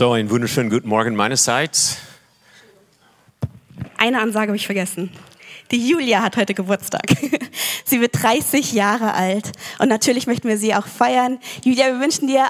[0.00, 1.98] So, einen wunderschönen guten Morgen meinerseits.
[3.98, 5.10] Eine Ansage habe ich vergessen.
[5.72, 7.02] Die Julia hat heute Geburtstag.
[7.84, 11.38] Sie wird 30 Jahre alt und natürlich möchten wir sie auch feiern.
[11.66, 12.46] Julia, wir wünschen dir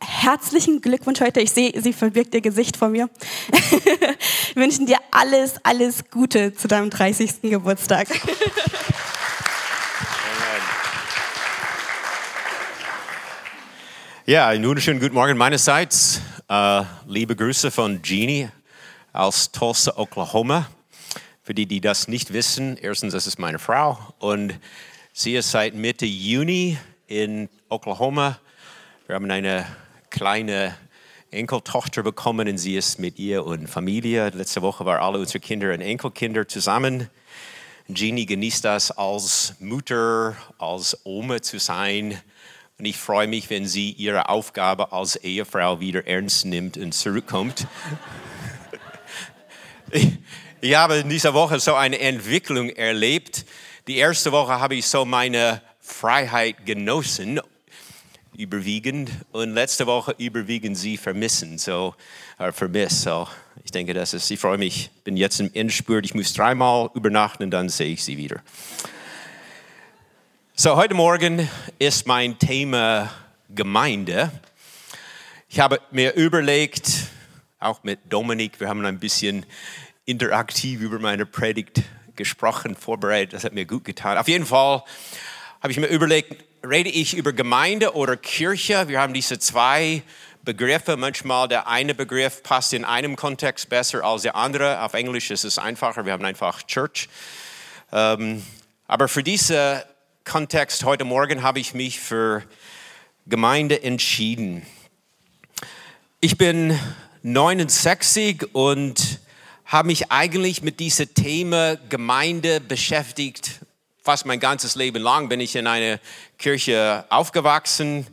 [0.00, 1.38] herzlichen Glückwunsch heute.
[1.38, 3.08] Ich sehe, sie verbirgt ihr Gesicht vor mir.
[4.54, 7.42] wir wünschen dir alles, alles Gute zu deinem 30.
[7.42, 8.08] Geburtstag.
[14.26, 16.20] Ja, einen wunderschönen guten Morgen meinerseits.
[16.50, 18.48] Uh, liebe Grüße von Jeannie
[19.12, 20.66] aus Tulsa, Oklahoma.
[21.42, 24.58] Für die, die das nicht wissen, erstens, das ist meine Frau und
[25.12, 28.40] sie ist seit Mitte Juni in Oklahoma.
[29.06, 29.66] Wir haben eine
[30.08, 30.74] kleine
[31.30, 34.30] Enkeltochter bekommen und sie ist mit ihr und Familie.
[34.30, 37.10] Letzte Woche waren alle unsere Kinder und Enkelkinder zusammen.
[37.92, 42.18] Jeannie genießt das als Mutter, als Oma zu sein
[42.78, 47.66] und ich freue mich, wenn sie ihre Aufgabe als Ehefrau wieder ernst nimmt und zurückkommt.
[50.60, 53.46] ich, habe in dieser Woche so eine Entwicklung erlebt.
[53.88, 57.40] Die erste Woche habe ich so meine Freiheit genossen,
[58.36, 59.10] überwiegend.
[59.32, 61.96] Und letzte Woche überwiegend sie vermissen, so,
[62.38, 63.02] äh, vermisst.
[63.02, 63.26] So,
[63.64, 66.04] ich denke, das ist, ich freue mich, bin jetzt im Endspurt.
[66.04, 68.40] Ich muss dreimal übernachten und dann sehe ich sie wieder.
[70.60, 73.12] So, heute Morgen ist mein Thema
[73.48, 74.32] Gemeinde.
[75.48, 76.90] Ich habe mir überlegt,
[77.60, 79.46] auch mit Dominik, wir haben ein bisschen
[80.04, 81.82] interaktiv über meine Predigt
[82.16, 84.18] gesprochen, vorbereitet, das hat mir gut getan.
[84.18, 84.82] Auf jeden Fall
[85.60, 88.88] habe ich mir überlegt, rede ich über Gemeinde oder Kirche?
[88.88, 90.02] Wir haben diese zwei
[90.42, 90.96] Begriffe.
[90.96, 94.82] Manchmal der eine Begriff passt in einem Kontext besser als der andere.
[94.82, 97.08] Auf Englisch ist es einfacher, wir haben einfach Church.
[97.92, 98.42] Ähm,
[98.88, 99.84] aber für diese
[100.28, 102.44] Kontext heute Morgen habe ich mich für
[103.24, 104.66] Gemeinde entschieden.
[106.20, 106.78] Ich bin
[107.22, 109.20] 69 und
[109.64, 113.60] habe mich eigentlich mit diesem Thema Gemeinde beschäftigt.
[114.02, 115.98] Fast mein ganzes Leben lang bin ich in einer
[116.36, 118.06] Kirche aufgewachsen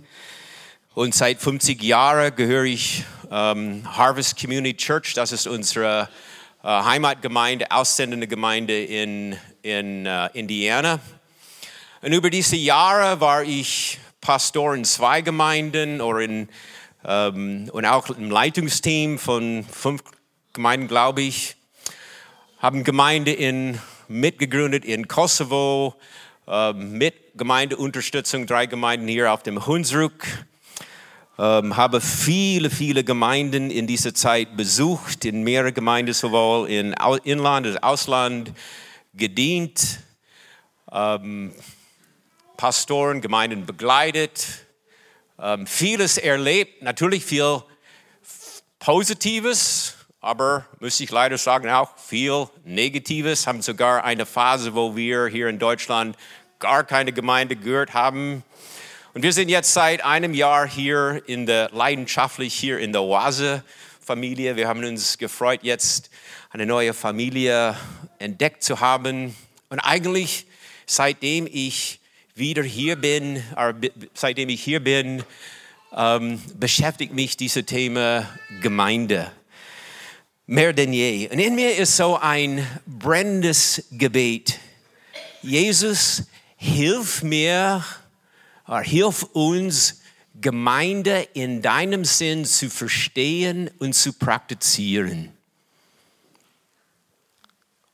[0.94, 5.16] und seit 50 Jahren gehöre ich ähm, Harvest Community Church.
[5.16, 6.08] Das ist unsere
[6.64, 11.02] äh, Heimatgemeinde, aussendende Gemeinde in, in uh, Indiana.
[12.06, 16.50] Und über diese Jahre war ich Pastor in zwei Gemeinden oder in,
[17.04, 20.04] ähm, und auch im Leitungsteam von fünf
[20.54, 21.56] Gemeinden, glaube ich.
[22.60, 25.96] Haben Gemeinde in, mitgegründet in Kosovo,
[26.48, 30.46] ähm, mit Gemeindeunterstützung, drei Gemeinden hier auf dem Hunsrück.
[31.40, 36.94] Ähm, habe viele, viele Gemeinden in dieser Zeit besucht, in mehrere Gemeinden, sowohl in
[37.24, 38.54] Inland als Ausland,
[39.16, 40.02] gedient.
[40.92, 41.52] Ähm,
[42.58, 44.66] Pastoren, Gemeinden begleitet,
[45.40, 47.62] ähm, vieles erlebt, natürlich viel
[48.80, 53.46] Positives, aber muss ich leider sagen auch viel Negatives.
[53.46, 56.18] Haben sogar eine Phase, wo wir hier in Deutschland
[56.60, 58.44] gar keine Gemeinde gehört haben.
[59.14, 63.64] Und wir sind jetzt seit einem Jahr hier in der leidenschaftlich hier in der Oase
[64.02, 64.56] Familie.
[64.56, 66.10] Wir haben uns gefreut, jetzt
[66.50, 67.78] eine neue Familie
[68.20, 69.36] entdeckt zu haben.
[69.70, 70.48] Und eigentlich
[70.86, 72.00] seitdem ich
[72.36, 73.42] wieder hier bin,
[74.14, 75.24] seitdem ich hier bin,
[75.96, 78.30] ähm, beschäftigt mich dieses Thema
[78.62, 79.32] Gemeinde
[80.48, 81.30] mehr denn je.
[81.30, 84.60] Und in mir ist so ein brennendes Gebet.
[85.42, 86.24] Jesus,
[86.56, 87.84] hilf mir,
[88.68, 90.02] oder hilf uns,
[90.42, 95.32] Gemeinde in deinem Sinn zu verstehen und zu praktizieren.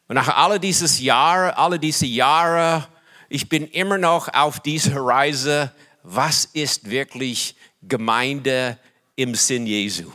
[0.08, 2.88] Und nach all dieses Jahre, alle diese Jahre
[3.32, 5.72] ich bin immer noch auf dieser Reise,
[6.04, 8.78] was ist wirklich Gemeinde
[9.16, 10.12] im Sinn Jesu?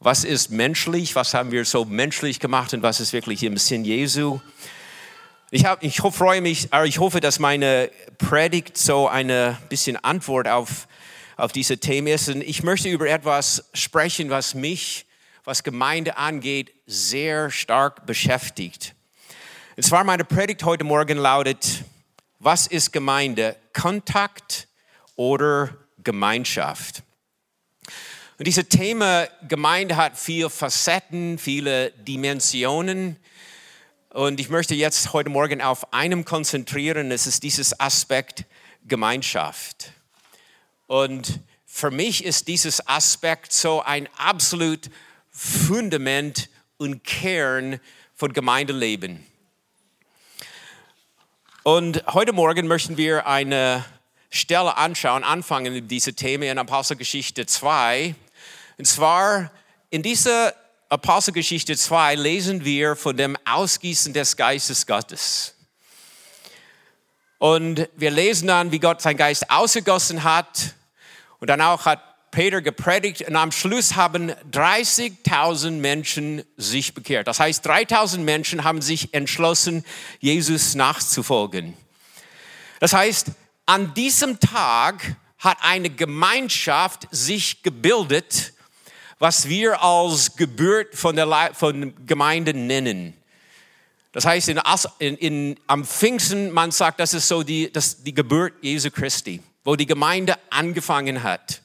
[0.00, 1.14] Was ist menschlich?
[1.16, 4.40] Was haben wir so menschlich gemacht und was ist wirklich im Sinn Jesu?
[5.50, 10.88] Ich, hab, ich freue mich, ich hoffe, dass meine Predigt so eine bisschen Antwort auf,
[11.36, 12.30] auf diese Themen ist.
[12.30, 15.04] Und ich möchte über etwas sprechen, was mich,
[15.44, 18.94] was Gemeinde angeht, sehr stark beschäftigt.
[19.74, 21.84] Und zwar meine Predigt heute Morgen lautet,
[22.42, 23.56] was ist Gemeinde?
[23.72, 24.66] Kontakt
[25.14, 27.04] oder Gemeinschaft?
[28.36, 33.16] Und dieses Thema Gemeinde hat viele Facetten, viele Dimensionen.
[34.10, 38.44] Und ich möchte jetzt heute Morgen auf einem konzentrieren, das ist dieses Aspekt
[38.88, 39.92] Gemeinschaft.
[40.88, 44.90] Und für mich ist dieses Aspekt so ein absolut
[45.30, 47.78] Fundament und Kern
[48.16, 49.24] von Gemeindeleben.
[51.64, 53.84] Und heute Morgen möchten wir eine
[54.30, 58.16] Stelle anschauen, anfangen mit diesem Thema in Apostelgeschichte 2.
[58.78, 59.52] Und zwar
[59.88, 60.54] in dieser
[60.88, 65.54] Apostelgeschichte 2 lesen wir von dem Ausgießen des Geistes Gottes.
[67.38, 70.74] Und wir lesen dann, wie Gott seinen Geist ausgegossen hat.
[71.38, 77.28] Und dann auch hat Peter gepredigt und am Schluss haben 30.000 Menschen sich bekehrt.
[77.28, 79.84] Das heißt, 3.000 Menschen haben sich entschlossen,
[80.18, 81.76] Jesus nachzufolgen.
[82.80, 83.28] Das heißt,
[83.66, 88.54] an diesem Tag hat eine Gemeinschaft sich gebildet,
[89.18, 93.14] was wir als Geburt von der von Gemeinde nennen.
[94.12, 94.60] Das heißt, in,
[94.98, 99.42] in, in, am Pfingsten, man sagt, das ist so die, das, die Geburt Jesu Christi,
[99.64, 101.62] wo die Gemeinde angefangen hat.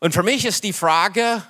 [0.00, 1.42] Und für mich ist die Frage,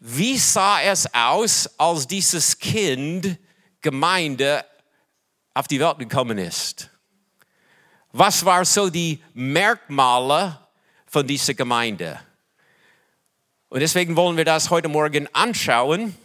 [0.00, 3.38] wie sah es aus, als dieses Kind
[3.80, 4.64] Gemeinde
[5.54, 6.90] auf die Welt gekommen ist?
[8.12, 10.58] Was waren so die Merkmale
[11.06, 12.18] von dieser Gemeinde?
[13.68, 16.16] Und deswegen wollen wir das heute Morgen anschauen.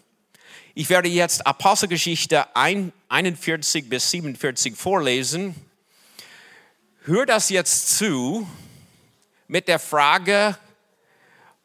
[0.74, 5.54] Ich werde jetzt Apostelgeschichte 41 bis 47 vorlesen.
[7.04, 8.50] Hör das jetzt zu
[9.48, 10.58] mit der Frage,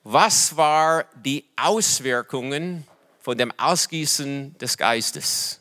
[0.05, 2.87] was war die Auswirkungen
[3.21, 5.61] von dem Ausgießen des Geistes?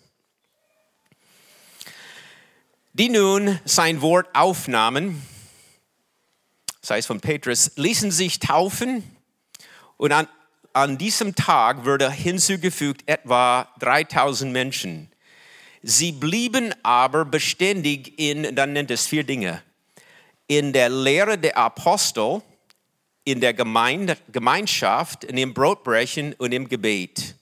[2.93, 5.21] Die nun sein Wort aufnahmen,
[6.81, 9.03] das heißt von Petrus, ließen sich taufen
[9.97, 10.27] und an,
[10.73, 15.11] an diesem Tag wurde hinzugefügt etwa 3000 Menschen.
[15.83, 19.61] Sie blieben aber beständig in, dann nennt es vier Dinge,
[20.47, 22.41] in der Lehre der Apostel,
[23.27, 27.35] in der Gemeinde, Gemeinschaft, in dem Brotbrechen und im Gebet.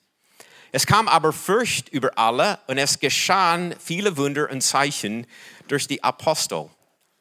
[0.72, 5.28] Es kam aber Furcht über alle und es geschahen viele Wunder und Zeichen
[5.68, 6.72] durch die Apostel.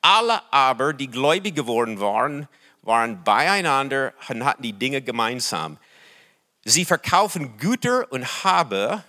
[0.01, 2.49] Alle aber, die gläubig geworden waren,
[2.81, 5.77] waren beieinander und hatten die Dinge gemeinsam.
[6.65, 9.05] Sie verkaufen Güter und Habe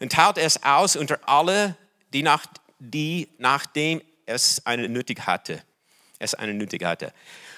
[0.00, 1.76] und teilt es aus unter alle,
[2.12, 2.44] die, nach,
[2.80, 5.62] die nachdem es eine nötig hatte.
[6.18, 7.12] Es eine nötig hatte.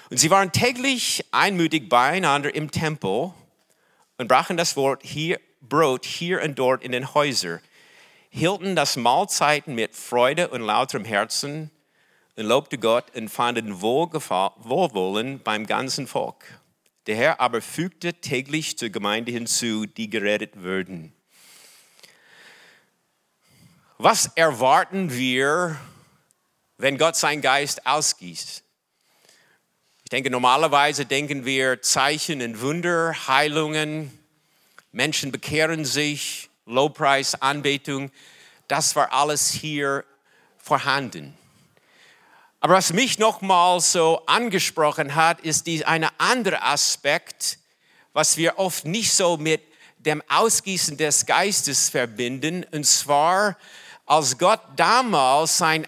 [0.09, 3.33] Und sie waren täglich einmütig beieinander im Tempel
[4.17, 7.59] und brachen das Wort hier, Brot hier und dort in den Häusern,
[8.29, 11.71] hielten das Mahlzeiten mit Freude und lauterem Herzen
[12.35, 16.45] und lobte Gott und fanden Wohlwollen beim ganzen Volk.
[17.07, 21.13] Der Herr aber fügte täglich zur Gemeinde hinzu, die gerettet würden.
[23.97, 25.75] Was erwarten wir,
[26.79, 28.63] wenn Gott seinen Geist ausgießt?
[30.03, 34.17] Ich denke, normalerweise denken wir Zeichen und Wunder, Heilungen,
[34.91, 38.11] Menschen bekehren sich, Lobpreis, Anbetung.
[38.67, 40.03] Das war alles hier
[40.57, 41.37] vorhanden.
[42.61, 47.59] Aber was mich nochmal so angesprochen hat, ist die, ein anderer Aspekt,
[48.13, 49.61] was wir oft nicht so mit
[49.97, 53.57] dem Ausgießen des Geistes verbinden, und zwar
[54.09, 55.85] als Gott damals sein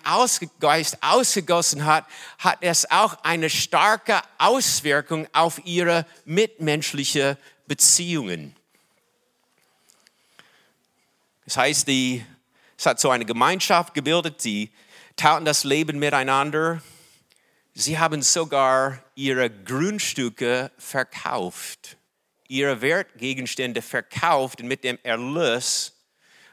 [0.60, 2.06] Geist ausgegossen hat,
[2.38, 8.56] hat es auch eine starke Auswirkung auf ihre mitmenschliche Beziehungen.
[11.46, 12.24] Das heißt, die,
[12.78, 14.72] es hat so eine Gemeinschaft gebildet, sie
[15.16, 16.80] taten das Leben miteinander.
[17.74, 21.98] Sie haben sogar ihre Grundstücke verkauft,
[22.48, 25.94] ihre Wertgegenstände verkauft und mit dem Erlös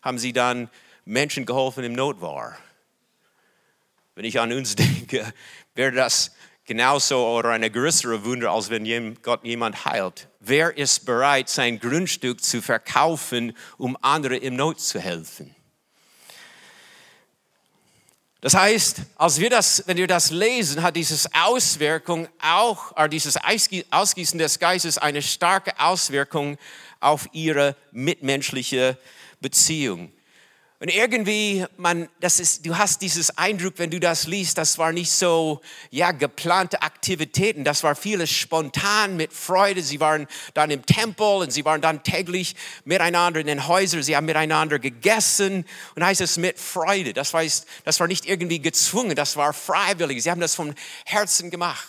[0.00, 0.70] haben sie dann
[1.08, 2.58] Menschen geholfen im Not war.
[4.14, 5.32] Wenn ich an uns denke,
[5.74, 6.32] wäre das
[6.66, 10.28] genauso oder eine größere Wunder, als wenn Gott jemand heilt.
[10.38, 15.54] Wer ist bereit, sein Grundstück zu verkaufen, um andere im Not zu helfen?
[18.42, 23.36] Das heißt, als wir das, wenn wir das lesen, hat dieses Auswirkung auch, oder dieses
[23.36, 26.58] Ausgießen des Geistes eine starke Auswirkung
[27.00, 28.98] auf ihre mitmenschliche
[29.40, 30.12] Beziehung.
[30.80, 34.92] Und irgendwie, man, das ist, du hast dieses Eindruck, wenn du das liest, das war
[34.92, 39.82] nicht so, ja, geplante Aktivitäten, das war vieles spontan mit Freude.
[39.82, 42.54] Sie waren dann im Tempel und sie waren dann täglich
[42.85, 45.64] miteinander in den Häusern, sie haben miteinander gegessen
[45.97, 47.12] und heißt es mit Freude.
[47.12, 47.42] Das war,
[47.85, 50.23] das war nicht irgendwie gezwungen, das war freiwillig.
[50.23, 51.88] Sie haben das vom Herzen gemacht.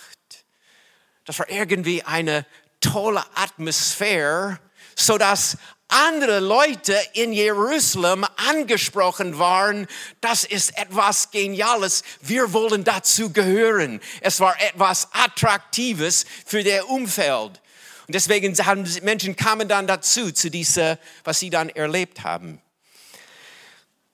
[1.26, 2.44] Das war irgendwie eine
[2.80, 4.58] tolle Atmosphäre,
[4.96, 5.58] so dass
[5.92, 9.86] andere Leute in Jerusalem angesprochen waren,
[10.20, 14.00] das ist etwas Geniales, wir wollen dazu gehören.
[14.20, 17.60] Es war etwas Attraktives für der Umfeld.
[18.06, 22.60] Und deswegen haben Menschen kamen dann dazu, zu dieser, was sie dann erlebt haben.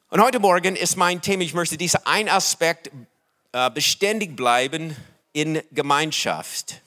[0.09, 2.91] Und heute Morgen ist mein Thema, ich möchte dieser ein Aspekt
[3.53, 4.95] äh, beständig bleiben
[5.33, 6.83] in Gemeinschaft.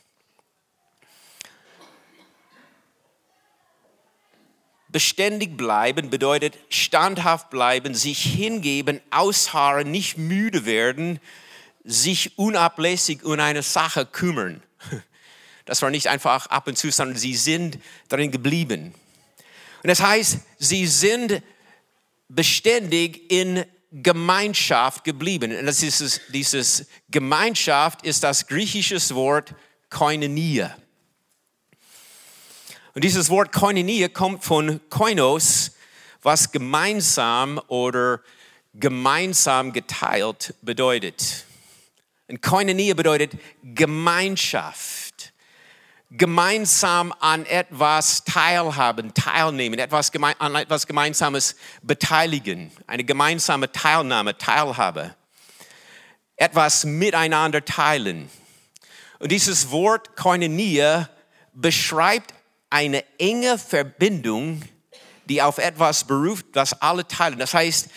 [4.89, 11.19] Beständig bleiben bedeutet standhaft bleiben, sich hingeben, ausharren, nicht müde werden,
[11.83, 14.61] sich unablässig um eine Sache kümmern.
[15.65, 17.77] Das war nicht einfach ab und zu, sondern sie sind
[18.07, 18.95] darin geblieben.
[19.83, 21.43] Und das heißt, sie sind
[22.27, 25.55] beständig in Gemeinschaft geblieben.
[25.55, 29.53] Und das ist dieses Gemeinschaft ist das griechische Wort
[29.91, 30.75] Koinonia.
[32.93, 35.71] Und dieses Wort Koinonia kommt von Koinos,
[36.21, 38.21] was gemeinsam oder
[38.73, 41.45] gemeinsam geteilt bedeutet.
[42.27, 45.33] Und Koinonia bedeutet Gemeinschaft.
[46.11, 55.15] Gemeinsam an etwas teilhaben, teilnehmen, etwas an etwas Gemeinsames beteiligen, eine gemeinsame Teilnahme, Teilhabe,
[56.35, 58.27] etwas miteinander teilen.
[59.19, 61.09] Und dieses Wort Koinonia
[61.53, 62.33] beschreibt
[62.69, 64.61] eine enge Verbindung,
[65.25, 67.39] die auf etwas beruft, was alle teilen.
[67.39, 67.89] Das heißt,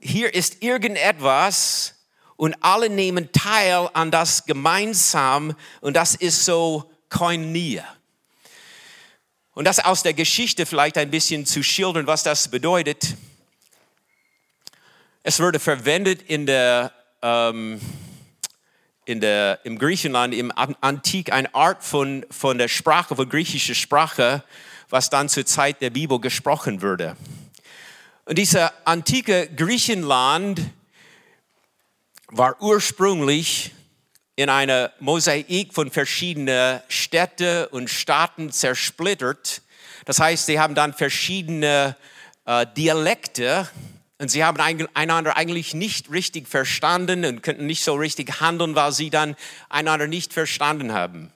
[0.00, 1.94] hier ist irgendetwas
[2.36, 7.84] und alle nehmen teil an das gemeinsam und das ist so Koinonia.
[9.54, 13.14] Und das aus der Geschichte vielleicht ein bisschen zu schildern, was das bedeutet.
[15.22, 16.92] Es wurde verwendet in der
[17.22, 17.80] ähm,
[19.04, 24.42] in der, im Griechenland, im Antik, eine Art von, von der Sprache, von griechischer Sprache,
[24.88, 27.16] was dann zur Zeit der Bibel gesprochen wurde.
[28.24, 30.60] Und dieser antike Griechenland
[32.28, 33.72] war ursprünglich
[34.36, 39.62] in einer Mosaik von verschiedenen Städten und Staaten zersplittert.
[40.06, 41.96] Das heißt, sie haben dann verschiedene
[42.46, 43.68] äh, Dialekte
[44.24, 48.90] und sie haben einander eigentlich nicht richtig verstanden und könnten nicht so richtig handeln, weil
[48.90, 49.36] sie dann
[49.68, 51.30] einander nicht verstanden haben.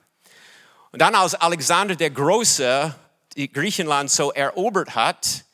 [0.91, 2.95] Und dann als Alexander der Große
[3.53, 5.45] Griechenland so erobert hat,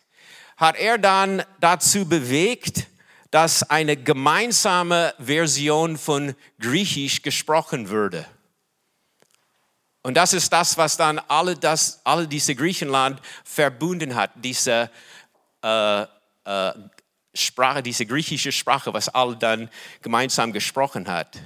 [0.55, 2.87] hat er dann dazu bewegt,
[3.31, 8.25] dass eine gemeinsame Version von Griechisch gesprochen würde.
[10.03, 14.89] Und das ist das, was dann alle, das, alle diese Griechenland verbunden hat, diese
[15.61, 16.05] äh,
[16.45, 16.73] äh,
[17.35, 19.69] Sprache, diese griechische Sprache, was alle dann
[20.01, 21.37] gemeinsam gesprochen hat.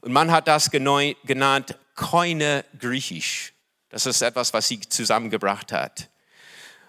[0.00, 3.52] Und man hat das genannt Koine Griechisch.
[3.90, 6.08] Das ist etwas, was sie zusammengebracht hat.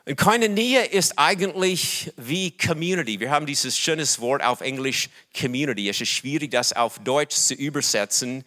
[0.06, 3.20] Und Koinonia ist eigentlich wie Community.
[3.20, 5.88] Wir haben dieses schönes Wort auf Englisch Community.
[5.88, 8.44] Es ist schwierig, das auf Deutsch zu übersetzen.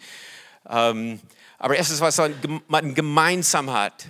[0.68, 1.20] Ähm,
[1.58, 2.20] aber es ist, was
[2.66, 4.06] man gemeinsam hat.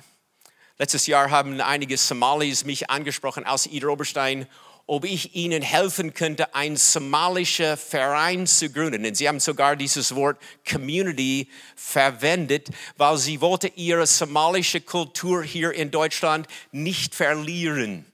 [0.78, 4.46] Letztes Jahr haben einige Somalis mich angesprochen aus Ida Oberstein
[4.92, 9.06] ob ich ihnen helfen könnte, einen somalischen Verein zu gründen.
[9.06, 10.36] Und sie haben sogar dieses Wort
[10.70, 12.68] Community verwendet,
[12.98, 18.04] weil sie wollte ihre somalische Kultur hier in Deutschland nicht verlieren.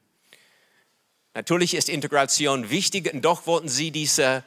[1.34, 4.44] Natürlich ist Integration wichtig und doch wollten sie diese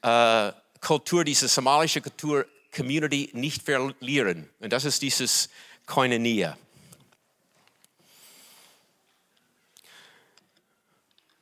[0.00, 4.48] äh, Kultur, diese somalische Kultur, Community nicht verlieren.
[4.58, 5.50] Und das ist dieses
[5.84, 6.56] Koinonia.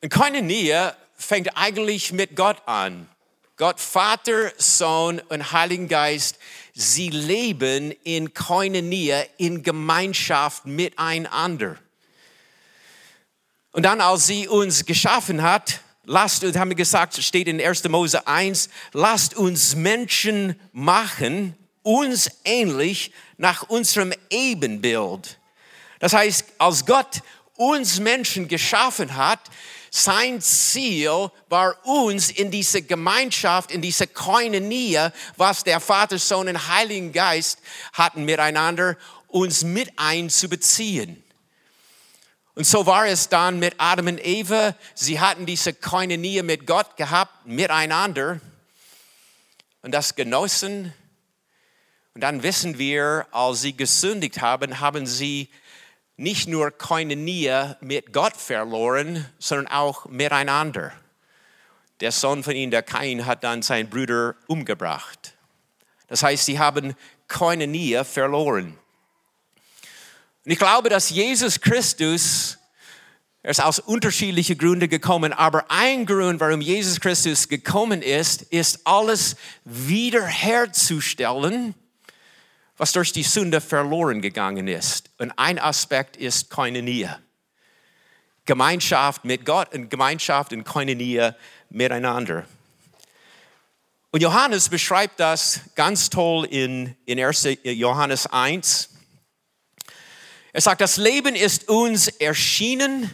[0.02, 3.08] Und keine Nähe fängt eigentlich mit Gott an.
[3.56, 6.38] Gott, Vater, Sohn und Heiligen Geist,
[6.74, 11.76] sie leben in Koinonia, in Gemeinschaft miteinander.
[13.70, 17.84] Und dann, als sie uns geschaffen hat, lasst uns, haben wir gesagt, steht in 1.
[17.84, 25.38] Mose 1, lasst uns Menschen machen, uns ähnlich nach unserem Ebenbild.
[26.00, 27.22] Das heißt, als Gott
[27.56, 29.40] uns Menschen geschaffen hat,
[29.94, 36.68] sein Ziel war uns in diese Gemeinschaft, in diese Koinonia, was der Vater, Sohn und
[36.68, 37.58] Heiligen Geist
[37.92, 38.96] hatten miteinander,
[39.28, 41.22] uns mit einzubeziehen.
[42.54, 44.74] Und so war es dann mit Adam und Eva.
[44.94, 48.40] Sie hatten diese Koinonia mit Gott gehabt, miteinander
[49.82, 50.94] und das genossen.
[52.14, 55.50] Und dann wissen wir, als sie gesündigt haben, haben sie
[56.16, 60.92] nicht nur Koinonia mit Gott verloren, sondern auch miteinander.
[62.00, 65.34] Der Sohn von ihnen, der Kain, hat dann seinen Bruder umgebracht.
[66.08, 66.94] Das heißt, sie haben
[67.28, 68.78] Koinonia verloren.
[70.44, 72.58] Und ich glaube, dass Jesus Christus,
[73.42, 78.84] er ist aus unterschiedlichen Gründen gekommen, aber ein Grund, warum Jesus Christus gekommen ist, ist
[78.84, 81.76] alles wiederherzustellen,
[82.76, 85.10] was durch die Sünde verloren gegangen ist.
[85.18, 87.18] Und ein Aspekt ist Koinonia.
[88.44, 91.36] Gemeinschaft mit Gott und Gemeinschaft in Koinonia
[91.70, 92.44] miteinander.
[94.10, 97.48] Und Johannes beschreibt das ganz toll in, in 1.
[97.62, 98.90] Johannes 1.
[100.52, 103.10] Er sagt, das Leben ist uns erschienen.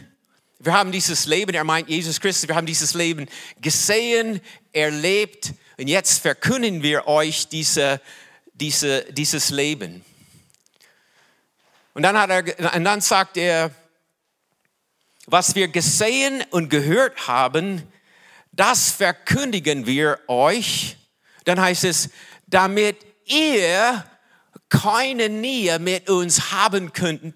[0.59, 3.27] Wir haben dieses Leben, er meint Jesus Christus, wir haben dieses Leben
[3.61, 4.41] gesehen,
[4.73, 8.01] erlebt und jetzt verkünden wir euch diese,
[8.59, 10.03] diese, dieses Leben.
[11.93, 13.71] Und dann, hat er, und dann sagt er,
[15.25, 17.83] was wir gesehen und gehört haben,
[18.51, 20.97] das verkündigen wir euch.
[21.45, 22.09] Dann heißt es,
[22.47, 24.05] damit ihr
[24.69, 27.33] keine Nähe mit uns haben könnt.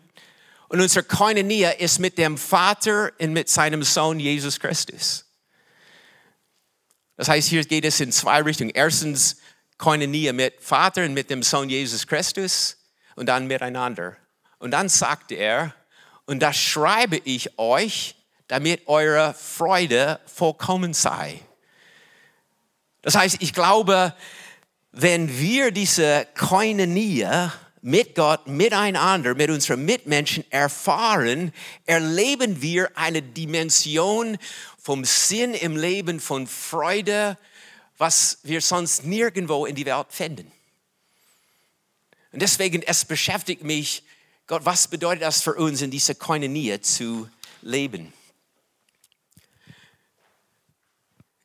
[0.69, 5.25] Und unsere keine Nähe ist mit dem Vater und mit seinem Sohn Jesus Christus.
[7.15, 8.71] Das heißt, hier geht es in zwei Richtungen.
[8.73, 9.37] Erstens,
[9.77, 12.77] keine Nähe mit Vater und mit dem Sohn Jesus Christus
[13.15, 14.17] und dann miteinander.
[14.59, 15.73] Und dann sagt er,
[16.25, 18.15] und das schreibe ich euch,
[18.47, 21.39] damit eure Freude vollkommen sei.
[23.01, 24.13] Das heißt, ich glaube,
[24.91, 27.27] wenn wir diese Koinonie
[27.81, 31.51] mit Gott, miteinander, mit unseren Mitmenschen erfahren,
[31.85, 34.37] erleben wir eine Dimension
[34.77, 37.37] vom Sinn im Leben, von Freude,
[37.97, 40.51] was wir sonst nirgendwo in die Welt finden.
[42.31, 44.03] Und deswegen, es beschäftigt mich,
[44.47, 47.29] Gott, was bedeutet das für uns, in dieser Koinonie zu
[47.62, 48.12] leben?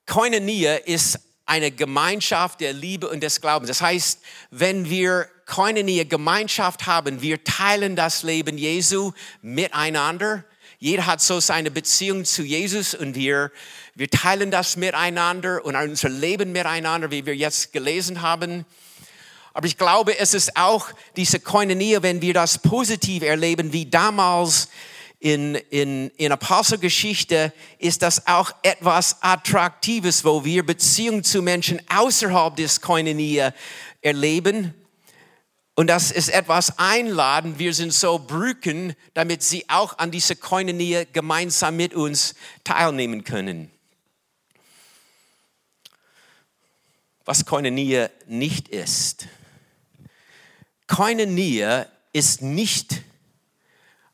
[0.06, 3.68] Koinonie ist eine Gemeinschaft der Liebe und des Glaubens.
[3.68, 10.44] Das heißt, wenn wir Koinonie, Gemeinschaft haben, wir teilen das Leben Jesu miteinander.
[10.80, 13.50] Jeder hat so seine Beziehung zu Jesus und wir,
[13.96, 18.64] wir teilen das miteinander und unser Leben miteinander, wie wir jetzt gelesen haben.
[19.54, 24.68] Aber ich glaube, es ist auch diese Koinonie, wenn wir das positiv erleben, wie damals
[25.18, 32.54] in, in, in Apostelgeschichte, ist das auch etwas Attraktives, wo wir Beziehungen zu Menschen außerhalb
[32.54, 33.48] des Koinonie
[34.00, 34.74] erleben.
[35.78, 37.60] Und das ist etwas einladen.
[37.60, 43.70] Wir sind so Brücken, damit sie auch an dieser Koinonie gemeinsam mit uns teilnehmen können.
[47.24, 49.28] Was Koinonie nicht ist.
[50.88, 53.02] Koinonie ist nicht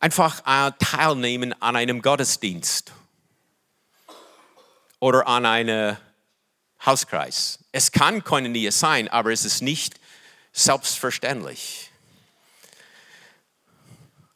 [0.00, 0.42] einfach
[0.78, 2.92] teilnehmen an einem Gottesdienst
[5.00, 5.96] oder an einem
[6.84, 7.60] Hauskreis.
[7.72, 9.98] Es kann Koinonie sein, aber es ist nicht
[10.54, 11.90] selbstverständlich.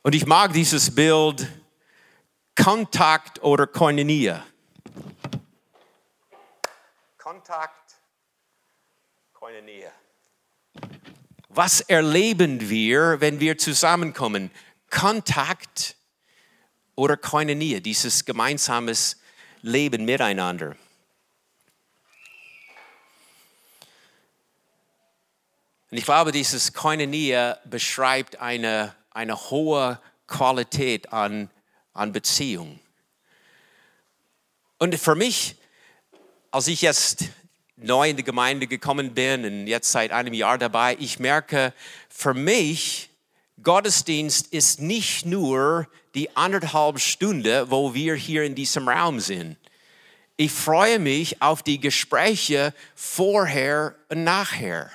[0.02, 1.48] Und ich mag dieses Bild
[2.57, 4.35] Kontakt oder Koinonie.
[7.16, 7.94] Kontakt,
[9.33, 9.85] Koinonie.
[11.50, 14.50] Was erleben wir, wenn wir zusammenkommen?
[14.90, 15.96] Kontakt
[16.96, 19.20] oder Koinonie, dieses gemeinsames
[19.62, 20.74] Leben miteinander.
[25.90, 31.51] Und ich glaube, dieses Koinonie beschreibt eine, eine hohe Qualität an,
[31.94, 32.79] an Beziehung.
[34.79, 35.57] Und für mich,
[36.51, 37.24] als ich jetzt
[37.77, 41.72] neu in die Gemeinde gekommen bin und jetzt seit einem Jahr dabei, ich merke,
[42.09, 43.11] für mich,
[43.62, 49.57] Gottesdienst ist nicht nur die anderthalb Stunde, wo wir hier in diesem Raum sind.
[50.37, 54.92] Ich freue mich auf die Gespräche vorher und nachher.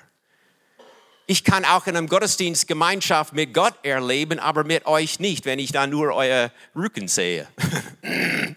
[1.26, 5.58] Ich kann auch in einem Gottesdienst Gemeinschaft mit Gott erleben, aber mit euch nicht, wenn
[5.58, 7.48] ich da nur euer Rücken sehe.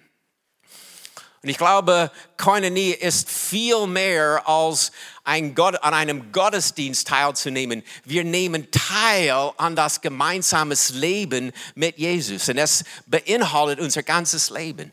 [1.47, 4.91] Und ich glaube, Koinonie ist viel mehr als
[5.23, 7.85] ein Gott, an einem Gottesdienst teilzunehmen.
[8.05, 12.49] Wir nehmen teil an das gemeinsame Leben mit Jesus.
[12.49, 14.91] Und es beinhaltet unser ganzes Leben.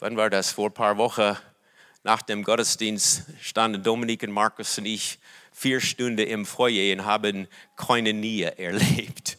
[0.00, 0.50] Wann war das?
[0.50, 1.36] Vor ein paar Wochen
[2.06, 5.18] nach dem Gottesdienst standen Dominik und Markus und ich
[5.52, 9.36] vier Stunden im Foyer und haben Koinonie erlebt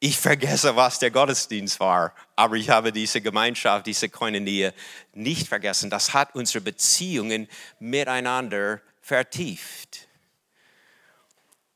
[0.00, 4.68] ich vergesse, was der Gottesdienst war, aber ich habe diese Gemeinschaft, diese Koinonie
[5.14, 5.88] nicht vergessen.
[5.88, 10.06] Das hat unsere Beziehungen miteinander vertieft.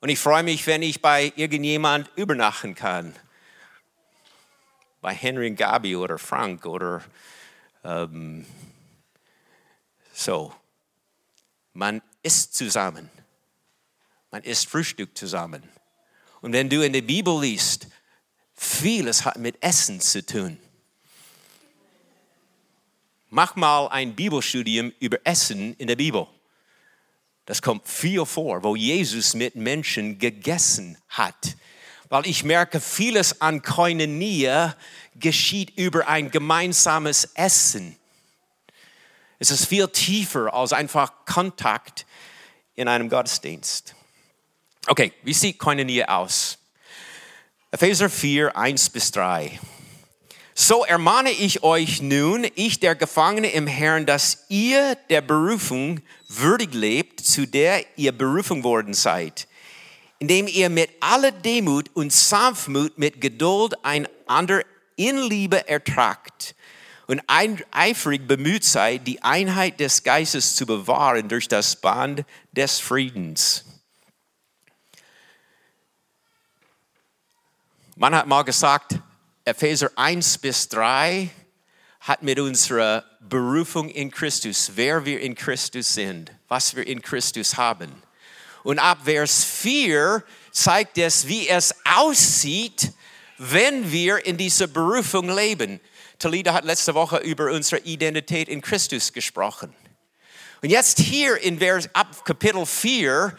[0.00, 3.14] Und ich freue mich, wenn ich bei irgendjemand übernachten kann.
[5.00, 7.00] Bei Henry und Gabi oder Frank oder
[7.82, 8.44] ähm,
[10.18, 10.52] so.
[11.72, 13.10] Man isst zusammen.
[14.30, 15.62] Man isst Frühstück zusammen.
[16.40, 17.88] Und wenn du in der Bibel liest,
[18.60, 20.58] Vieles hat mit Essen zu tun.
[23.30, 26.26] Mach mal ein Bibelstudium über Essen in der Bibel.
[27.46, 31.56] Das kommt viel vor, wo Jesus mit Menschen gegessen hat.
[32.08, 34.72] Weil ich merke, vieles an Koinonie
[35.14, 37.96] geschieht über ein gemeinsames Essen.
[39.38, 42.06] Es ist viel tiefer als einfach Kontakt
[42.74, 43.94] in einem Gottesdienst.
[44.88, 46.58] Okay, wie sieht Koinonia aus?
[47.70, 49.60] Epheser 4, 1 bis 3.
[50.54, 56.74] So ermahne ich euch nun, ich der Gefangene im Herrn, dass ihr der Berufung würdig
[56.74, 59.46] lebt, zu der ihr berufen worden seid,
[60.18, 64.62] indem ihr mit aller Demut und Sanftmut mit Geduld einander
[64.96, 66.56] in Liebe ertragt
[67.08, 73.64] und eifrig bemüht seid, die Einheit des Geistes zu bewahren durch das Band des Friedens.
[77.96, 79.00] Man hat mal gesagt,
[79.44, 81.30] Epheser 1 bis 3
[82.00, 87.56] hat mit unserer Berufung in Christus, wer wir in Christus sind, was wir in Christus
[87.56, 87.90] haben.
[88.64, 92.92] Und ab Vers 4 zeigt es, wie es aussieht,
[93.38, 95.80] wenn wir in dieser Berufung leben.
[96.18, 99.72] Talida hat letzte Woche über unsere Identität in Christus gesprochen.
[100.62, 103.36] Und jetzt hier in Vers, ab Kapitel 4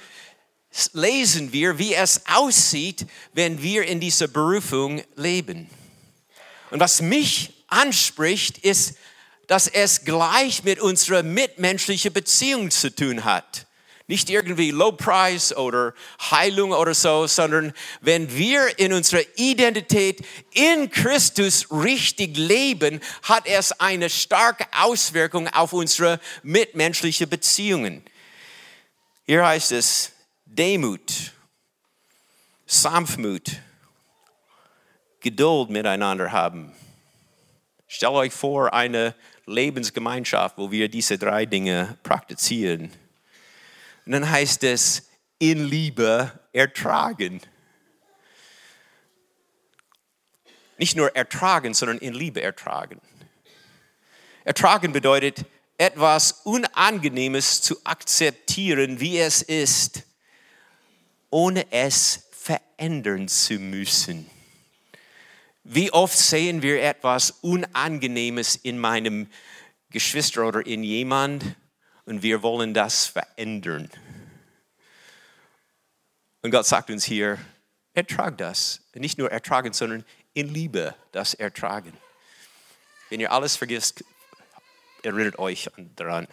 [0.93, 5.69] lesen wir, wie es aussieht, wenn wir in dieser Berufung leben.
[6.71, 8.95] Und was mich anspricht, ist,
[9.47, 13.65] dass es gleich mit unserer mitmenschlichen Beziehung zu tun hat.
[14.09, 15.93] Nicht irgendwie Low Price oder
[16.31, 23.71] Heilung oder so, sondern wenn wir in unserer Identität in Christus richtig leben, hat es
[23.79, 28.03] eine starke Auswirkung auf unsere mitmenschlichen Beziehungen.
[29.27, 30.11] Hier heißt es
[30.43, 31.31] Demut,
[32.65, 33.61] Sanftmut,
[35.19, 36.73] Geduld miteinander haben.
[37.87, 39.13] Stellt euch vor, eine
[39.45, 42.91] Lebensgemeinschaft, wo wir diese drei Dinge praktizieren.
[44.09, 47.41] Und dann heißt es, in Liebe ertragen.
[50.79, 52.99] Nicht nur ertragen, sondern in Liebe ertragen.
[54.45, 55.45] Ertragen bedeutet,
[55.77, 60.01] etwas Unangenehmes zu akzeptieren, wie es ist,
[61.29, 64.27] ohne es verändern zu müssen.
[65.63, 69.27] Wie oft sehen wir etwas Unangenehmes in meinem
[69.91, 71.55] Geschwister oder in jemand
[72.09, 73.87] und wir wollen das verändern.
[76.41, 77.37] Und Gott sagt uns hier,
[77.93, 78.81] ertrag das.
[78.95, 81.93] Nicht nur ertragen, sondern in Liebe das ertragen.
[83.09, 84.03] Wenn ihr alles vergisst,
[85.03, 86.27] erinnert euch daran.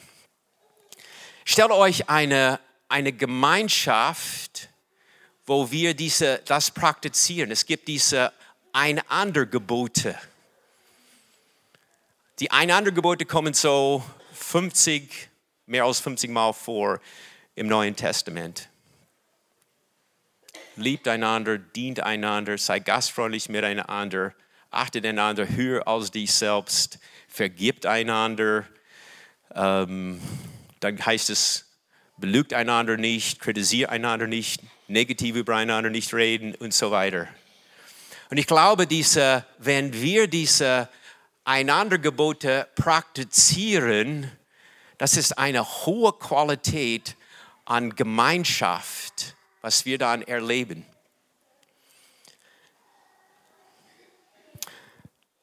[1.44, 2.58] Stellt euch eine,
[2.88, 4.70] eine Gemeinschaft,
[5.44, 7.50] wo wir diese, das praktizieren.
[7.50, 8.32] Es gibt diese
[8.72, 10.18] Einandergebote.
[12.40, 15.28] Die Einandergebote kommen so 50,
[15.66, 17.00] mehr als 50 Mal vor
[17.54, 18.68] im Neuen Testament.
[20.76, 24.34] Liebt einander, dient einander, sei gastfreundlich miteinander,
[24.70, 26.98] achtet einander höher als dich selbst,
[27.28, 28.66] vergibt einander.
[29.54, 30.20] Ähm,
[30.80, 31.66] dann heißt es,
[32.18, 37.26] belügt einander nicht, kritisiert einander nicht, negativ übereinander nicht reden und so weiter.
[38.30, 40.88] Und ich glaube, diese, wenn wir diese
[41.44, 44.30] Einandergebote praktizieren,
[44.98, 47.16] das ist eine hohe Qualität
[47.64, 50.86] an Gemeinschaft, was wir dann erleben.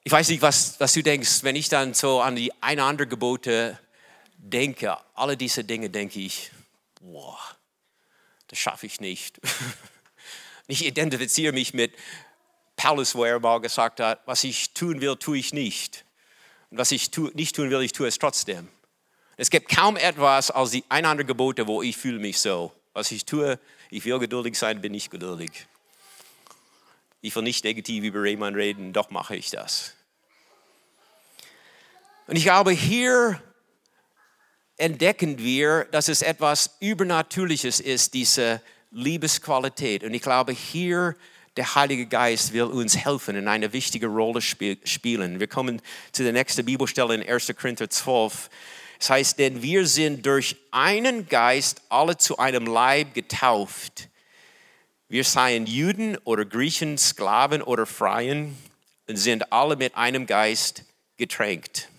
[0.05, 3.79] Ich weiß nicht, was, was du denkst, wenn ich dann so an die Einandergebote
[4.37, 6.51] denke, alle diese Dinge denke ich,
[6.99, 7.39] boah,
[8.47, 9.39] das schaffe ich nicht.
[10.65, 11.93] Ich identifiziere mich mit
[12.77, 16.05] Paulus, wo er mal gesagt hat, was ich tun will, tue ich nicht.
[16.71, 18.69] Und was ich tu, nicht tun will, ich tue es trotzdem.
[19.37, 22.71] Es gibt kaum etwas als die einander Gebote, wo ich fühle mich so.
[22.93, 25.65] Was ich tue, ich will geduldig sein, bin ich geduldig.
[27.21, 29.93] Ich will nicht negativ über jemanden reden, doch mache ich das.
[32.27, 33.41] Und ich glaube, hier
[34.77, 40.03] entdecken wir, dass es etwas Übernatürliches ist, diese Liebesqualität.
[40.03, 41.15] Und ich glaube, hier
[41.57, 45.39] der Heilige Geist will uns helfen und eine wichtige Rolle spielen.
[45.39, 47.53] Wir kommen zu der nächsten Bibelstelle in 1.
[47.59, 48.49] Korinther 12.
[49.03, 54.07] Es heißt, denn wir sind durch einen Geist alle zu einem Leib getauft.
[55.09, 58.57] Wir seien Juden oder Griechen, Sklaven oder Freien
[59.09, 60.85] und sind alle mit einem Geist
[61.17, 61.89] getränkt.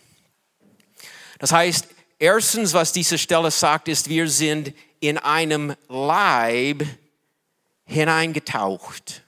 [1.40, 1.88] Das heißt,
[2.18, 6.86] erstens, was diese Stelle sagt, ist, wir sind in einem Leib
[7.84, 9.24] hineingetaucht.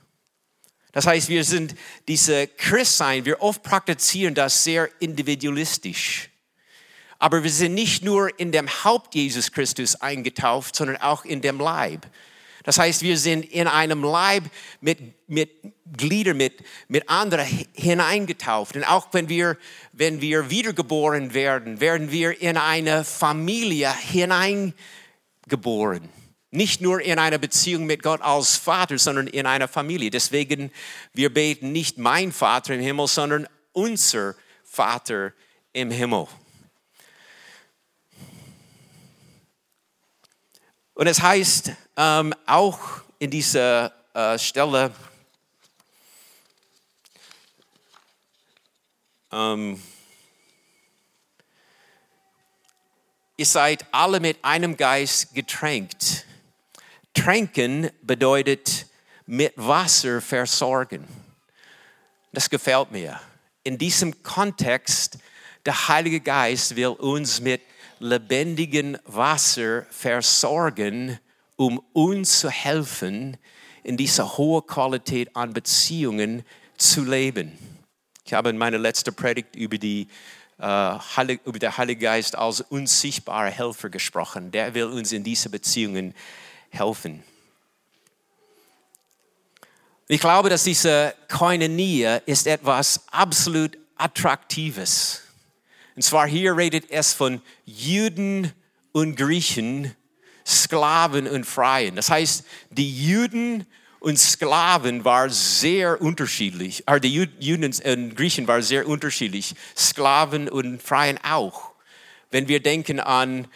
[0.93, 1.75] Das heißt, wir sind
[2.09, 6.31] diese Christsein, wir oft praktizieren das sehr individualistisch.
[7.19, 11.59] Aber wir sind nicht nur in dem Haupt Jesus Christus eingetauft, sondern auch in dem
[11.59, 12.07] Leib.
[12.67, 14.43] Das heißt, wir sind in einem Leib
[14.81, 14.99] mit,
[15.29, 15.51] mit
[15.97, 18.75] Gliedern, mit, mit anderen hineingetauft.
[18.75, 19.57] Und auch wenn wir,
[19.93, 26.09] wenn wir wiedergeboren werden, werden wir in eine Familie hineingeboren.
[26.51, 30.11] Nicht nur in einer Beziehung mit Gott als Vater, sondern in einer Familie.
[30.11, 30.73] Deswegen,
[31.13, 35.33] wir beten nicht mein Vater im Himmel, sondern unser Vater
[35.73, 36.27] im Himmel.
[40.97, 42.81] Und es heißt ähm, auch
[43.19, 44.91] in dieser äh, Stelle,
[49.31, 49.83] ähm,
[53.37, 56.25] ihr seid alle mit einem Geist getränkt.
[57.13, 58.87] Tränken bedeutet
[59.27, 61.07] mit Wasser versorgen.
[62.33, 63.21] Das gefällt mir.
[63.65, 65.19] In diesem Kontext,
[65.67, 67.61] der Heilige Geist will uns mit
[67.99, 71.19] lebendigem Wasser versorgen,
[71.57, 73.37] um uns zu helfen,
[73.83, 76.45] in dieser hohen Qualität an Beziehungen
[76.77, 77.53] zu leben.
[78.25, 80.09] Ich habe in meiner letzten Predigt über, die,
[80.59, 84.51] äh, über den Heiligen Geist als unsichtbarer Helfer gesprochen.
[84.51, 86.15] Der will uns in diese Beziehungen
[86.71, 87.23] helfen.
[90.09, 95.23] Ich glaube, dass diese Koinonia ist etwas absolut Attraktives.
[95.97, 98.53] Und zwar hier redet es von Juden
[98.93, 99.95] und Griechen,
[100.47, 101.97] Sklaven und Freien.
[101.97, 103.67] Das heißt, die Juden
[103.99, 106.85] und Sklaven waren sehr unterschiedlich.
[106.87, 109.55] Äh, die Juden und Griechen waren sehr unterschiedlich.
[109.77, 111.73] Sklaven und Freien auch.
[112.31, 113.49] Wenn wir denken an,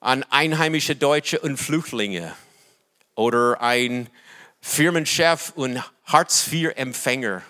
[0.00, 2.34] an einheimische Deutsche und Flüchtlinge
[3.14, 4.08] oder ein
[4.60, 7.42] Firmenchef und Hartz-IV-Empfänger.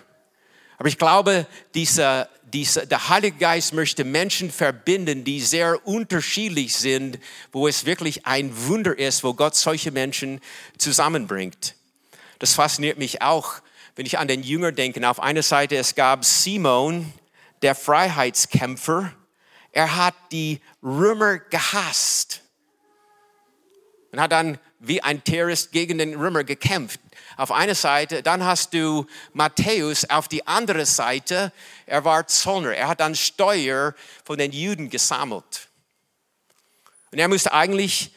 [0.77, 7.19] Aber ich glaube, dieser, dieser, der Heilige Geist möchte Menschen verbinden, die sehr unterschiedlich sind,
[7.51, 10.41] wo es wirklich ein Wunder ist, wo Gott solche Menschen
[10.77, 11.75] zusammenbringt.
[12.39, 13.55] Das fasziniert mich auch,
[13.95, 15.07] wenn ich an den Jünger denke.
[15.07, 17.13] Auf einer Seite, es gab Simon,
[17.61, 19.13] der Freiheitskämpfer.
[19.71, 22.41] Er hat die Römer gehasst
[24.11, 26.99] und hat dann wie ein Terrorist gegen den Römer gekämpft.
[27.37, 31.51] Auf einer Seite, dann hast du Matthäus auf die andere Seite.
[31.85, 32.75] Er war Zollner.
[32.75, 33.93] Er hat dann Steuer
[34.23, 35.67] von den Juden gesammelt.
[37.11, 38.11] Und er musste eigentlich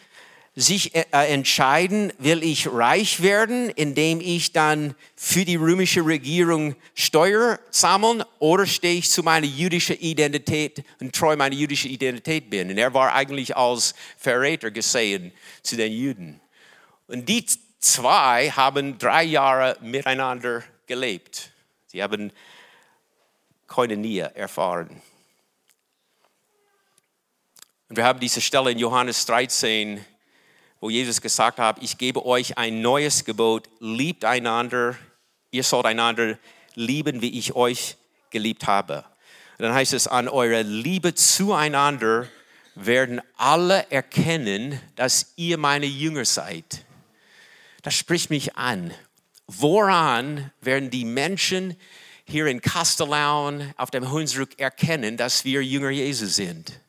[0.59, 7.61] sich äh, entscheiden, will ich reich werden, indem ich dann für die römische Regierung Steuer
[7.71, 12.71] sammeln oder stehe ich zu meiner jüdischen Identität und treu meiner jüdischen Identität bin.
[12.71, 15.31] Und er war eigentlich als Verräter gesehen
[15.63, 16.41] zu den Juden.
[17.07, 17.45] Und die
[17.79, 21.51] zwei haben drei Jahre miteinander gelebt.
[21.87, 22.33] Sie haben
[23.67, 25.03] Koinonia erfahren.
[27.89, 30.05] Und wir haben diese Stelle in Johannes 13,
[30.81, 34.97] wo Jesus gesagt hat, ich gebe euch ein neues Gebot, liebt einander,
[35.51, 36.39] ihr sollt einander
[36.75, 37.97] lieben, wie ich euch
[38.31, 39.05] geliebt habe.
[39.59, 42.29] Und dann heißt es, an eurer Liebe zueinander
[42.75, 46.85] werden alle erkennen, dass ihr meine Jünger seid
[47.87, 48.93] das spricht mich an.
[49.47, 51.77] Woran werden die Menschen
[52.25, 56.81] hier in Kastellaun auf dem Hunsrück erkennen, dass wir Jünger Jesu sind?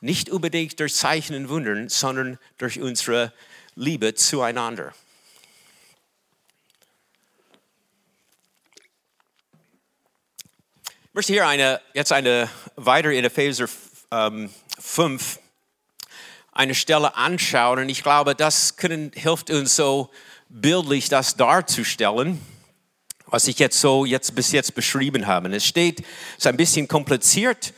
[0.00, 3.32] Nicht unbedingt durch Zeichen und Wundern, sondern durch unsere
[3.74, 4.94] Liebe zueinander.
[11.06, 13.68] Ich möchte hier eine, jetzt eine weiter in Epheser
[14.12, 14.48] ähm,
[14.78, 15.40] 5
[16.56, 17.80] eine Stelle anschauen.
[17.80, 20.10] Und ich glaube, das können, hilft uns so
[20.48, 22.40] bildlich das darzustellen,
[23.26, 25.54] was ich jetzt so jetzt bis jetzt beschrieben habe.
[25.54, 27.74] Es steht, es ist ein bisschen kompliziert,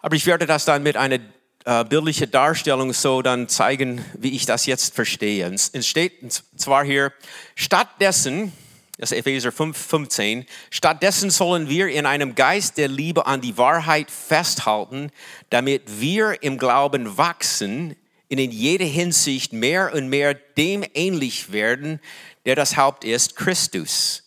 [0.00, 1.18] aber ich werde das dann mit einer
[1.64, 5.52] äh, bildlichen Darstellung so dann zeigen, wie ich das jetzt verstehe.
[5.52, 7.12] Es steht zwar hier,
[7.54, 8.52] stattdessen,
[8.98, 10.44] das Epheser 5, 15.
[10.70, 15.10] Stattdessen sollen wir in einem Geist der Liebe an die Wahrheit festhalten,
[15.50, 17.94] damit wir im Glauben wachsen,
[18.28, 22.00] in jeder Hinsicht mehr und mehr dem ähnlich werden,
[22.44, 24.24] der das Haupt ist, Christus.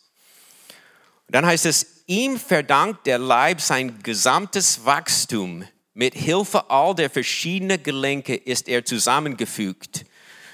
[1.28, 5.66] Und dann heißt es, ihm verdankt der Leib sein gesamtes Wachstum.
[5.94, 10.06] Mit Hilfe all der verschiedenen Gelenke ist er zusammengefügt.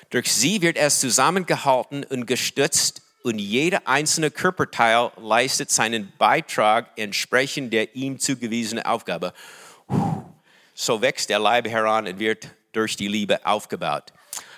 [0.10, 7.74] Durch sie wird es zusammengehalten und gestützt und jeder einzelne Körperteil leistet seinen Beitrag entsprechend
[7.74, 9.34] der ihm zugewiesenen Aufgabe.
[10.74, 14.14] So wächst der Leib heran und wird durch die Liebe aufgebaut.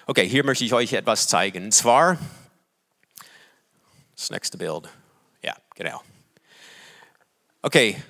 [0.05, 1.65] Okay, hier möchte ich euch etwas zeigen.
[1.65, 2.17] Und zwar,
[4.15, 4.89] das nächste Bild.
[5.41, 6.01] Ja, genau.
[7.61, 8.01] Okay,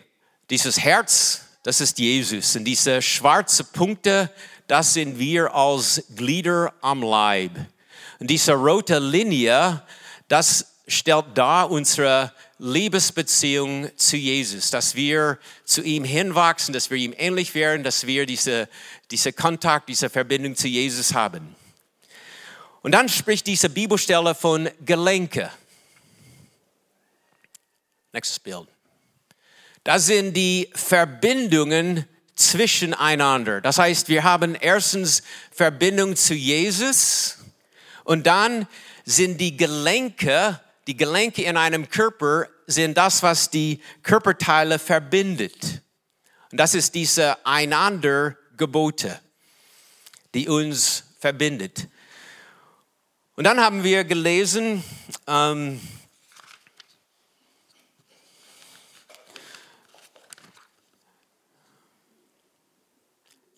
[0.49, 2.55] dieses Herz, das ist Jesus.
[2.55, 4.31] Und diese schwarzen Punkte,
[4.67, 7.51] das sind wir als Glieder am Leib.
[8.19, 9.83] Und diese rote Linie,
[10.29, 17.13] das stellt dar unsere Liebesbeziehung zu Jesus, dass wir zu ihm hinwachsen, dass wir ihm
[17.17, 18.69] ähnlich werden, dass wir diese,
[19.11, 21.55] diese Kontakt, diese Verbindung zu Jesus haben.
[22.81, 25.51] Und dann spricht diese Bibelstelle von Gelenke.
[28.13, 28.67] Nächstes Bild.
[29.83, 33.61] Das sind die Verbindungen zwischeneinander.
[33.61, 37.37] Das heißt, wir haben erstens Verbindung zu Jesus
[38.03, 38.67] und dann
[39.09, 45.81] sind die Gelenke, die Gelenke in einem Körper sind das, was die Körperteile verbindet.
[46.51, 49.19] Und das ist diese Einandergebote,
[50.35, 51.87] die uns verbindet.
[53.35, 54.83] Und dann haben wir gelesen,
[55.25, 55.81] ähm,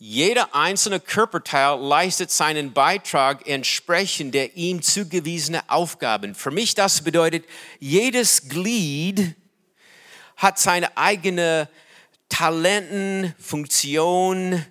[0.03, 6.33] Jeder einzelne Körperteil leistet seinen Beitrag entsprechend der ihm zugewiesenen Aufgaben.
[6.33, 7.45] Für mich das bedeutet,
[7.79, 9.35] jedes Glied
[10.37, 11.69] hat seine eigene
[12.29, 14.65] Talenten, Funktion,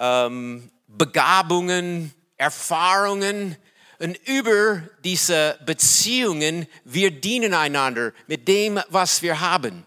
[0.00, 3.56] ähm, Begabungen, Erfahrungen.
[4.00, 9.86] Und über diese Beziehungen, wir dienen einander mit dem, was wir haben.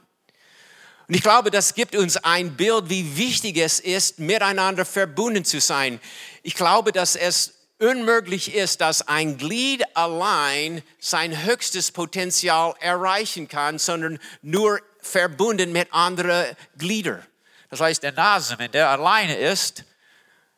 [1.07, 5.61] Und ich glaube, das gibt uns ein Bild, wie wichtig es ist, miteinander verbunden zu
[5.61, 6.01] sein.
[6.43, 13.79] Ich glaube, dass es unmöglich ist, dass ein Glied allein sein höchstes Potenzial erreichen kann,
[13.79, 17.25] sondern nur verbunden mit anderen Gliedern.
[17.69, 19.85] Das heißt, der Nase, wenn der alleine ist,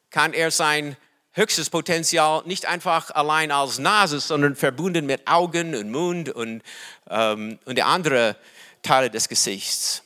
[0.10, 0.98] kann er sein
[1.34, 6.64] höchstes Potenzial nicht einfach allein als Nase, sondern verbunden mit Augen und Mund und,
[7.10, 8.36] ähm, und die anderen
[8.82, 10.04] Teile des Gesichts.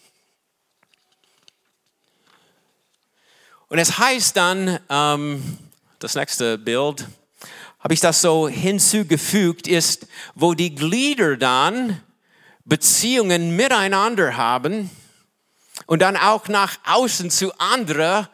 [3.73, 5.57] Und es heißt dann, ähm,
[5.97, 7.07] das nächste Bild,
[7.79, 10.05] habe ich das so hinzugefügt, ist,
[10.35, 11.99] wo die Glieder dann
[12.65, 14.91] Beziehungen miteinander haben
[15.87, 18.27] und dann auch nach außen zu anderen,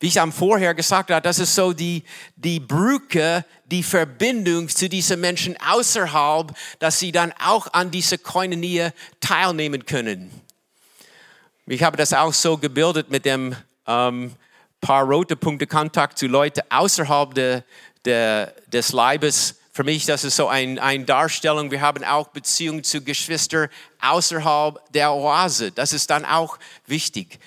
[0.00, 2.02] wie ich am vorher gesagt habe, das ist so die,
[2.34, 8.88] die Brücke, die Verbindung zu diesen Menschen außerhalb, dass sie dann auch an dieser Koinonie
[9.20, 10.32] teilnehmen können.
[11.66, 13.54] Ich habe das auch so gebildet mit dem
[13.86, 14.34] ähm,
[14.80, 17.62] paar rote Punkte Kontakt zu Leuten außerhalb de,
[18.04, 19.56] de, des Leibes.
[19.72, 21.70] Für mich, das ist so eine ein Darstellung.
[21.70, 23.68] Wir haben auch Beziehungen zu Geschwistern
[24.00, 25.70] außerhalb der Oase.
[25.72, 27.38] Das ist dann auch wichtig.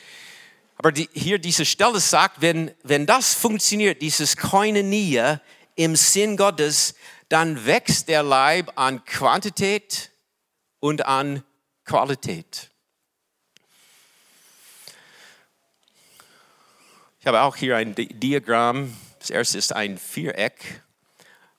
[0.78, 5.42] Aber die, hier diese Stelle sagt, wenn, wenn das funktioniert, dieses Koinonia
[5.76, 6.96] im Sinn Gottes,
[7.30, 10.12] dann wächst der Leib an Quantität
[10.80, 11.44] und an
[11.86, 12.73] Qualität.
[17.24, 18.94] Ich habe auch hier ein Diagramm.
[19.20, 20.84] Das erste ist ein Viereck,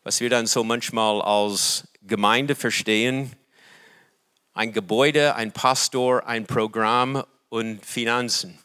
[0.03, 3.33] was wir dann so manchmal als Gemeinde verstehen.
[4.53, 8.59] Ein Gebäude, ein Pastor, ein Programm und Finanzen.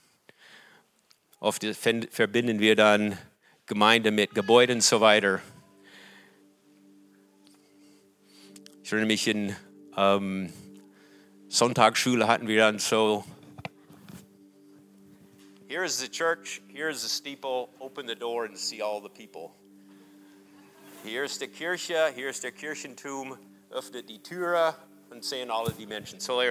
[1.39, 3.17] Oft verbinden wir dann
[3.65, 5.39] Gemeinde mit Gebäuden und so weiter.
[8.83, 9.55] Ich erinnere mich in
[9.95, 10.51] ähm,
[11.47, 13.23] Sonntagsschule hatten wir dann so
[15.69, 17.69] Here is the church, here is the steeple.
[17.79, 19.51] Open the door and see all the people.
[21.05, 23.37] Hier ist die Kirche, hier ist der Kirchentum.
[23.69, 24.73] Öffnet die Türe
[25.11, 26.19] und sehen alle die Menschen.
[26.19, 26.41] So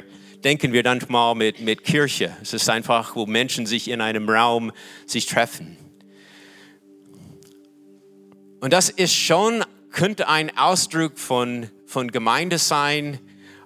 [0.44, 2.36] denken wir dann mal mit, mit Kirche.
[2.42, 4.70] Es ist einfach, wo Menschen sich in einem Raum
[5.04, 5.76] sich treffen.
[8.60, 13.18] Und das ist schon, könnte ein Ausdruck von, von Gemeinde sein.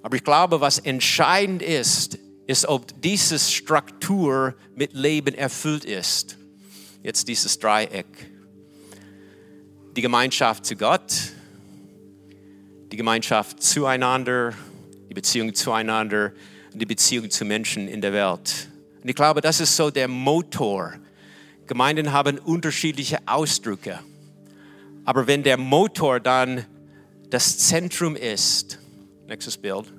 [0.02, 2.18] Aber ich glaube, was entscheidend ist,
[2.52, 6.36] ist, ob diese Struktur mit Leben erfüllt ist.
[7.02, 8.06] Jetzt dieses Dreieck.
[9.96, 11.12] Die Gemeinschaft zu Gott,
[12.92, 14.52] die Gemeinschaft zueinander,
[15.08, 16.32] die Beziehung zueinander
[16.72, 18.68] und die Beziehung zu Menschen in der Welt.
[19.02, 20.94] Und ich glaube, das ist so der Motor.
[21.66, 23.98] Gemeinden haben unterschiedliche Ausdrücke.
[25.04, 26.66] Aber wenn der Motor dann
[27.30, 28.78] das Zentrum ist,
[29.26, 29.92] nächstes Bild,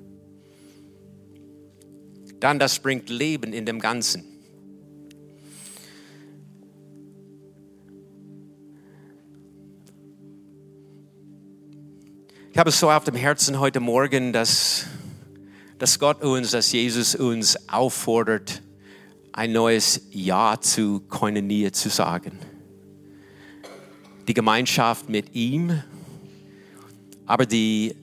[2.44, 4.22] dann das bringt Leben in dem Ganzen.
[12.52, 14.84] Ich habe es so auf dem Herzen heute Morgen, dass,
[15.78, 18.60] dass Gott uns, dass Jesus uns auffordert,
[19.32, 22.38] ein neues Ja zu Koinonie zu sagen.
[24.28, 25.82] Die Gemeinschaft mit ihm,
[27.24, 27.96] aber die,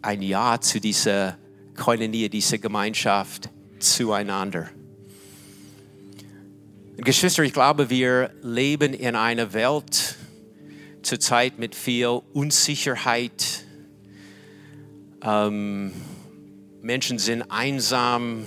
[0.00, 1.36] ein Ja zu dieser
[1.80, 4.68] Koinonie, diese Gemeinschaft zueinander.
[6.98, 10.16] Geschwister, ich glaube, wir leben in einer Welt
[11.00, 13.64] zurzeit mit viel Unsicherheit.
[15.22, 15.92] Ähm,
[16.82, 18.44] Menschen sind einsam,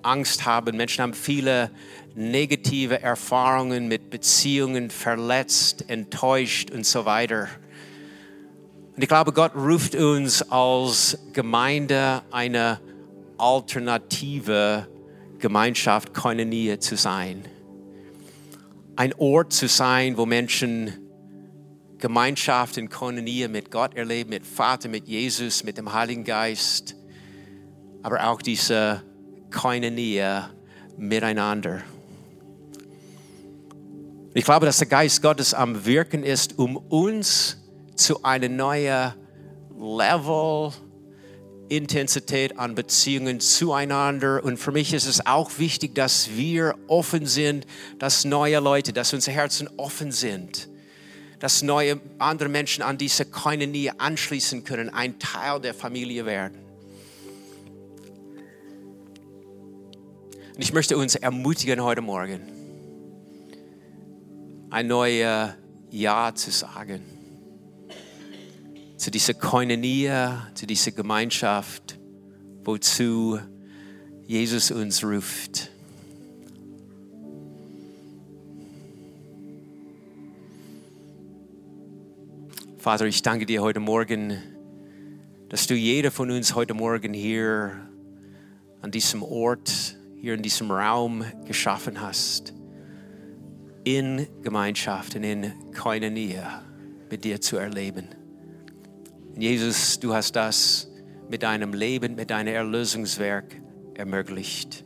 [0.00, 1.70] Angst haben, Menschen haben viele
[2.14, 7.48] negative Erfahrungen mit Beziehungen, verletzt, enttäuscht und so weiter.
[9.00, 12.80] Und ich glaube, Gott ruft uns als Gemeinde eine
[13.38, 14.88] alternative
[15.38, 17.46] Gemeinschaft, Koinonie zu sein.
[18.96, 20.92] Ein Ort zu sein, wo Menschen
[21.96, 26.94] Gemeinschaft in Koinonie mit Gott erleben, mit Vater, mit Jesus, mit dem Heiligen Geist,
[28.02, 29.02] aber auch diese
[29.50, 30.42] Koinonie
[30.98, 31.80] miteinander.
[34.34, 37.59] Ich glaube, dass der Geist Gottes am Wirken ist, um uns
[38.00, 39.12] zu einem neuen
[39.78, 40.72] Level,
[41.68, 44.42] Intensität an Beziehungen zueinander.
[44.42, 47.66] Und für mich ist es auch wichtig, dass wir offen sind,
[47.98, 50.68] dass neue Leute, dass unsere Herzen offen sind,
[51.38, 56.58] dass neue andere Menschen an diese Koinonie anschließen können, ein Teil der Familie werden.
[60.56, 62.40] Und ich möchte uns ermutigen heute Morgen,
[64.70, 65.50] ein neues
[65.90, 67.19] Ja zu sagen.
[69.00, 70.10] Zu dieser Koinonie,
[70.52, 71.98] zu dieser Gemeinschaft,
[72.64, 73.38] wozu
[74.26, 75.70] Jesus uns ruft.
[82.76, 84.36] Vater, ich danke dir heute Morgen,
[85.48, 87.88] dass du jeder von uns heute Morgen hier
[88.82, 92.52] an diesem Ort, hier in diesem Raum geschaffen hast
[93.82, 96.36] in Gemeinschaft und in Koinonie
[97.10, 98.19] mit dir zu erleben.
[99.40, 100.88] Jesus, du hast das
[101.28, 103.60] mit deinem Leben, mit deinem Erlösungswerk
[103.94, 104.84] ermöglicht.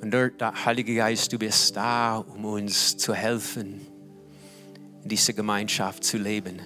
[0.00, 3.86] Und dort, Heilige Geist, du bist da, um uns zu helfen,
[5.02, 6.60] in dieser Gemeinschaft zu leben.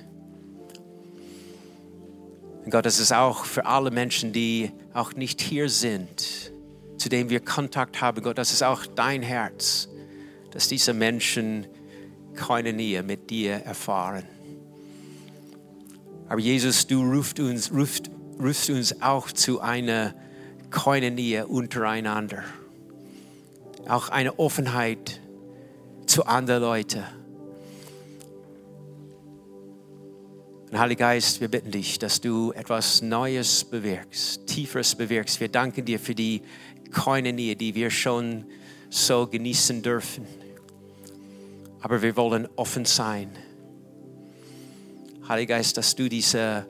[2.65, 6.53] Und Gott, das ist auch für alle Menschen, die auch nicht hier sind,
[6.97, 8.23] zu denen wir Kontakt haben.
[8.23, 9.91] Gott, das ist auch dein Herz
[10.51, 11.67] dass diese Menschen
[12.35, 14.25] keine Nähe mit dir erfahren.
[16.31, 18.09] Aber Jesus, du rufst uns, rufst,
[18.41, 20.15] rufst uns auch zu einer
[20.71, 22.45] keine Nähe untereinander.
[23.89, 25.21] Auch eine Offenheit
[26.07, 27.03] zu anderen Leuten.
[30.71, 35.41] Und Heiliger Geist, wir bitten dich, dass du etwas Neues bewirkst, Tieferes bewirkst.
[35.41, 36.43] Wir danken dir für die
[36.93, 38.45] keine Nähe, die wir schon
[38.89, 40.29] so genießen dürfen.
[41.81, 43.33] Aber wir wollen offen sein.
[45.31, 46.67] Heiliger Geist, dass du diese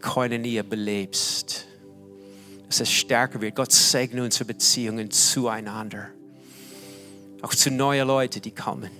[0.00, 1.66] Koinonie belebst.
[2.66, 3.54] Dass es stärker wird.
[3.54, 6.08] Gott segne unsere Beziehungen zueinander.
[7.42, 8.90] Auch zu neuen Leuten, die kommen.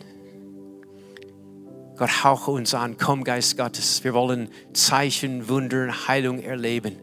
[1.96, 2.98] Gott, hauche uns an.
[2.98, 4.04] Komm, Geist Gottes.
[4.04, 6.96] Wir wollen Zeichen, Wunder und Heilung erleben.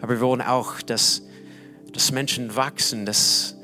[0.00, 1.22] Aber wir wollen auch, dass,
[1.92, 3.56] dass Menschen wachsen, dass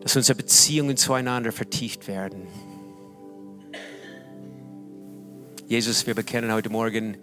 [0.00, 2.46] dass unsere Beziehungen zueinander vertieft werden.
[5.70, 7.16] Jesus, wir bekennen heute Morgen,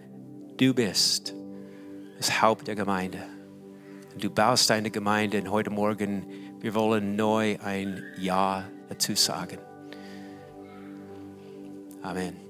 [0.56, 1.36] du bist
[2.16, 3.22] das Haupt der Gemeinde.
[4.18, 6.26] Du baust deine Gemeinde und heute Morgen,
[6.62, 9.58] wir wollen neu ein Ja dazu sagen.
[12.02, 12.47] Amen.